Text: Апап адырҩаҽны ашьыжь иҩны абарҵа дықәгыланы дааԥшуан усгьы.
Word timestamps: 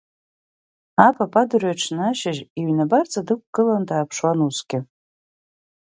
Апап 1.07 1.33
адырҩаҽны 1.41 2.01
ашьыжь 2.09 2.41
иҩны 2.59 2.83
абарҵа 2.85 3.21
дықәгыланы 3.27 3.85
дааԥшуан 3.89 4.39
усгьы. 4.47 4.79